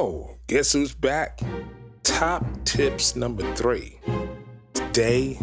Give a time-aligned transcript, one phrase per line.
[0.00, 1.40] Guess who's back?
[2.04, 4.00] Top tips number three.
[4.72, 5.38] Today,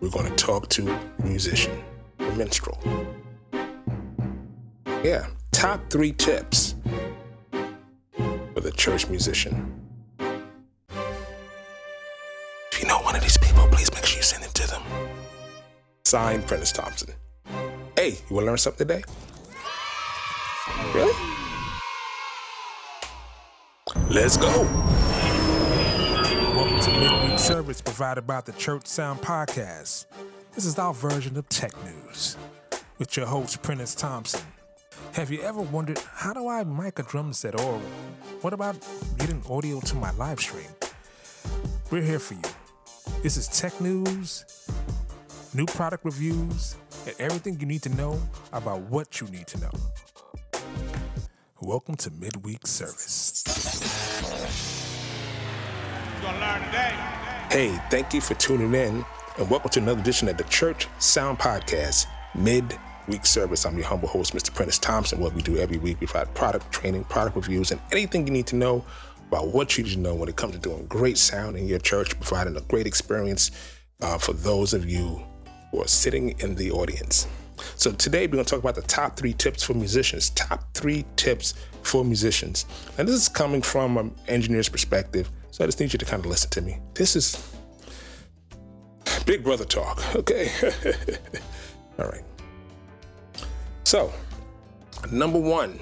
[0.00, 1.80] we're going to talk to a musician,
[2.18, 2.76] a minstrel.
[5.04, 6.74] Yeah, top three tips
[7.52, 9.72] for the church musician.
[12.72, 14.82] If you know one of these people, please make sure you send it to them.
[16.04, 17.14] Signed, Prentiss Thompson.
[17.96, 19.04] Hey, you want to learn something today?
[20.92, 21.14] Really?
[24.14, 24.62] Let's go.
[26.54, 30.06] Welcome to Midweek Service provided by the Church Sound Podcast.
[30.52, 32.36] This is our version of tech news
[32.98, 34.42] with your host, Prentiss Thompson.
[35.14, 37.80] Have you ever wondered how do I mic a drum set or
[38.40, 38.76] what about
[39.18, 40.70] getting audio to my live stream?
[41.90, 43.20] We're here for you.
[43.24, 44.44] This is tech news,
[45.54, 48.20] new product reviews, and everything you need to know
[48.52, 49.72] about what you need to know.
[51.60, 53.44] Welcome to Midweek Service.
[57.48, 59.04] Hey, thank you for tuning in
[59.38, 63.64] and welcome to another edition of the Church Sound Podcast Mid-Week Service.
[63.64, 64.52] I'm your humble host, Mr.
[64.52, 65.20] Prentiss Thompson.
[65.20, 68.48] What we do every week, we provide product training, product reviews, and anything you need
[68.48, 68.84] to know
[69.28, 71.78] about what you need to know when it comes to doing great sound in your
[71.78, 73.52] church, providing a great experience
[74.02, 75.22] uh, for those of you
[75.70, 77.28] who are sitting in the audience.
[77.76, 80.30] So today we're going to talk about the top three tips for musicians.
[80.30, 82.66] Top three tips for musicians.
[82.98, 85.30] And this is coming from an engineer's perspective.
[85.50, 86.78] So I just need you to kind of listen to me.
[86.94, 87.54] This is
[89.26, 90.50] big brother talk, okay?
[91.98, 92.24] All right.
[93.84, 94.12] So,
[95.10, 95.78] number one.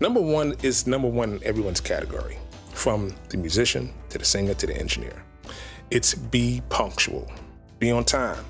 [0.00, 2.36] Number one is number one in everyone's category,
[2.72, 5.24] from the musician to the singer to the engineer.
[5.90, 7.30] It's be punctual.
[7.78, 8.44] Be on time.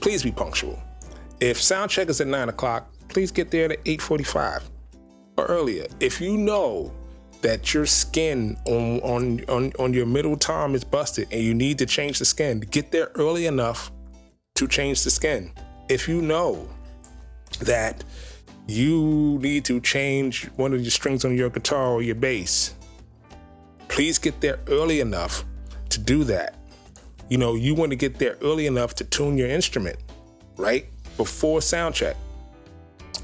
[0.00, 0.82] Please be punctual.
[1.40, 4.62] If sound check is at nine o'clock, please get there at 8:45
[5.38, 5.86] or earlier.
[5.98, 6.92] If you know
[7.40, 11.78] that your skin on, on on on your middle tom is busted and you need
[11.78, 13.90] to change the skin, get there early enough
[14.56, 15.50] to change the skin.
[15.88, 16.68] If you know
[17.60, 18.04] that
[18.66, 22.74] you need to change one of your strings on your guitar or your bass,
[23.88, 25.44] please get there early enough
[25.88, 26.56] to do that.
[27.30, 29.96] You know, you want to get there early enough to tune your instrument,
[30.56, 30.86] right?
[31.20, 32.16] Before sound check.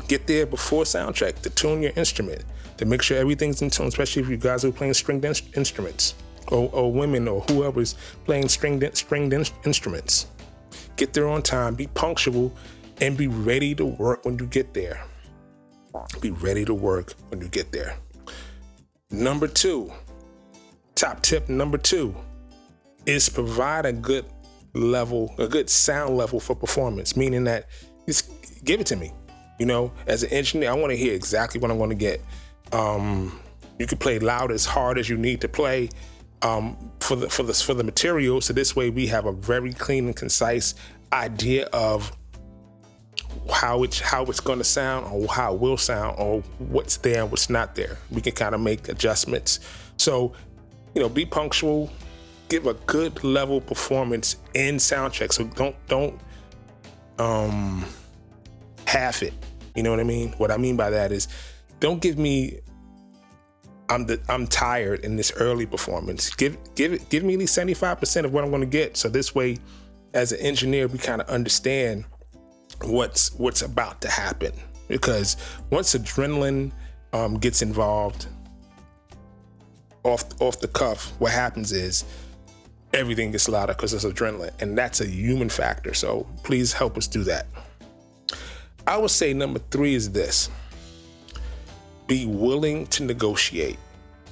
[0.07, 2.45] Get there before sound check to tune your instrument,
[2.77, 6.15] to make sure everything's in tune, especially if you guys are playing stringed in- instruments
[6.49, 7.95] or, or women or whoever's
[8.27, 10.27] playing stringed, in- stringed in- instruments.
[10.97, 12.55] Get there on time, be punctual,
[13.01, 15.03] and be ready to work when you get there.
[16.21, 17.97] Be ready to work when you get there.
[19.11, 19.91] Number two,
[20.95, 22.15] top tip number two
[23.07, 24.27] is provide a good
[24.77, 27.69] level, a good sound level for performance, meaning that
[28.07, 28.31] just
[28.65, 29.13] give it to me.
[29.59, 32.23] You know, as an engineer, I want to hear exactly what I'm going to get.
[32.73, 33.41] Um,
[33.79, 35.89] you can play loud as hard as you need to play
[36.43, 38.41] um, for the for the for the material.
[38.41, 40.75] So this way, we have a very clean and concise
[41.13, 42.15] idea of
[43.51, 47.23] how it's how it's going to sound or how it will sound or what's there
[47.23, 47.97] and what's not there.
[48.11, 49.61] We can kind of make adjustments.
[49.97, 50.35] So,
[50.95, 51.91] you know, be punctual,
[52.49, 55.33] give a good level performance in sound check.
[55.33, 56.21] So don't don't
[57.19, 57.85] um
[58.87, 59.35] half it.
[59.75, 60.33] You know what I mean?
[60.39, 61.29] What I mean by that is
[61.81, 62.61] don't give me
[63.89, 66.35] I'm the, I'm tired in this early performance.
[66.35, 68.97] Give give it give me at least 75% of what I'm to get.
[68.97, 69.59] So this way
[70.15, 72.05] as an engineer we kind of understand
[72.83, 74.53] what's what's about to happen
[74.89, 75.37] because
[75.71, 76.73] once adrenaline
[77.13, 78.27] um, gets involved
[80.05, 82.05] off off the cuff what happens is
[82.93, 85.95] everything gets louder because it's adrenaline and that's a human factor.
[85.95, 87.47] So please help us do that.
[88.87, 90.49] I would say number three is this.
[92.07, 93.79] Be willing to negotiate.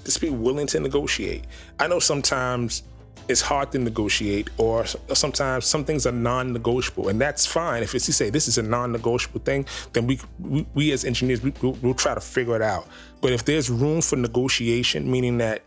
[0.04, 1.44] Just be willing to negotiate.
[1.80, 2.84] I know sometimes
[3.26, 7.82] it's hard to negotiate or sometimes some things are non-negotiable and that's fine.
[7.82, 11.42] If it's you say this is a non-negotiable thing then we we, we as engineers
[11.42, 12.86] we, we'll, we'll try to figure it out.
[13.22, 15.62] But if there's room for negotiation meaning that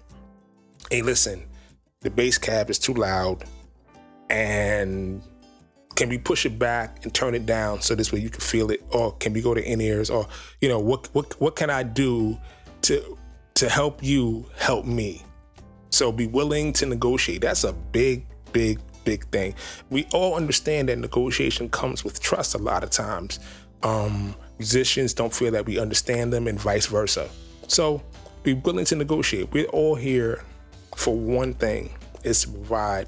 [0.91, 1.46] hey listen
[2.01, 3.43] the bass cab is too loud
[4.29, 5.21] and
[5.95, 8.69] can we push it back and turn it down so this way you can feel
[8.69, 10.27] it or can we go to in ears or
[10.61, 12.37] you know what what what can i do
[12.81, 13.17] to
[13.55, 15.23] to help you help me
[15.97, 17.41] so be willing to negotiate.
[17.41, 19.55] That's a big, big, big thing.
[19.89, 23.39] We all understand that negotiation comes with trust a lot of times.
[23.81, 27.29] Um, musicians don't feel that we understand them and vice versa.
[27.67, 28.03] So
[28.43, 29.51] be willing to negotiate.
[29.51, 30.43] We're all here
[30.97, 33.07] for one thing is to provide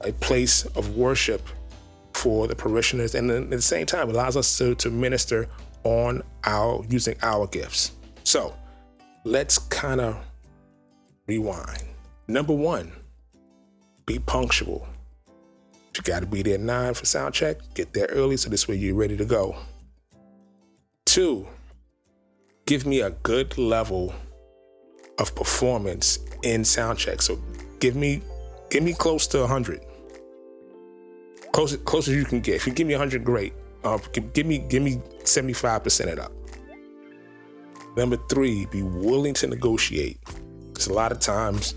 [0.00, 1.46] a place of worship
[2.14, 5.46] for the parishioners and at the same time allows us to, to minister
[5.84, 7.92] on our using our gifts.
[8.24, 8.54] So
[9.24, 10.16] let's kind of
[11.26, 11.84] rewind.
[12.26, 12.92] Number one,
[14.06, 14.88] be punctual.
[15.96, 17.58] You got to be there at nine for sound check.
[17.74, 19.56] Get there early so this way you're ready to go.
[21.04, 21.46] Two,
[22.64, 24.14] give me a good level
[25.20, 27.22] of performance in sound check.
[27.22, 27.38] So
[27.78, 28.22] give me
[28.70, 29.84] give me close to 100.
[31.52, 32.56] Close close as you can get.
[32.56, 33.52] If you give me 100, great.
[33.84, 36.32] Uh, give, me give me 75% it up.
[37.96, 40.18] Number three, be willing to negotiate.
[40.68, 41.74] Because a lot of times,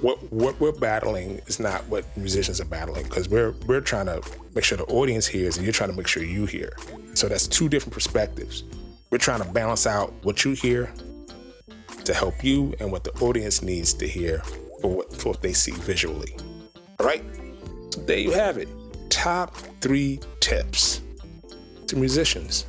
[0.00, 3.04] what what we're battling is not what musicians are battling.
[3.04, 4.22] Because we're we're trying to
[4.54, 6.72] make sure the audience hears, and you're trying to make sure you hear.
[7.14, 8.64] So that's two different perspectives.
[9.10, 10.92] We're trying to balance out what you hear
[12.08, 14.38] to help you and what the audience needs to hear
[14.80, 16.34] for what, for what they see visually.
[16.98, 17.22] All right?
[17.90, 18.66] So there you have it.
[19.10, 21.02] Top three tips
[21.86, 22.64] to musicians.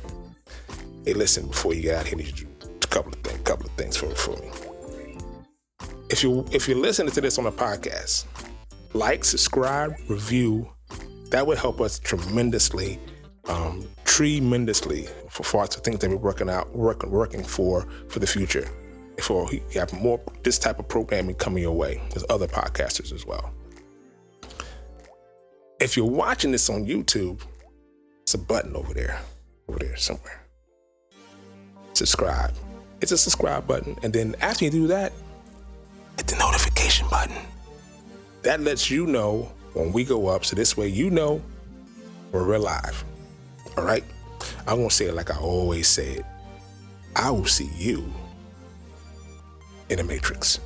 [1.06, 4.14] Hey, listen, before you get out here, a couple of things, couple of things for,
[4.14, 4.50] for me.
[6.10, 8.26] If you if you're listening to this on a podcast,
[8.92, 10.70] like, subscribe, review.
[11.30, 12.98] That would help us tremendously,
[13.48, 18.26] um, tremendously for far to things that we're working out, working working for for the
[18.26, 18.68] future.
[19.20, 22.00] For you have more this type of programming coming your way.
[22.10, 23.52] There's other podcasters as well.
[25.78, 27.40] If you're watching this on YouTube,
[28.22, 29.20] it's a button over there,
[29.68, 30.42] over there somewhere.
[31.92, 32.54] Subscribe.
[33.00, 33.96] It's a subscribe button.
[34.02, 35.12] And then after you do that,
[36.16, 37.36] hit the notification button.
[38.42, 40.44] That lets you know when we go up.
[40.44, 41.42] So this way you know
[42.32, 43.04] we're live.
[43.76, 44.04] All right?
[44.66, 46.26] I'm going to say it like I always say it.
[47.16, 48.12] I will see you
[49.90, 50.60] in a Matrix.